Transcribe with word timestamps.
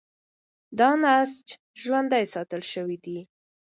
دا 0.79 0.89
نسج 1.03 1.47
ژوندي 1.81 2.23
ساتل 2.33 2.61
شوی 2.71 2.97
دی. 3.05 3.17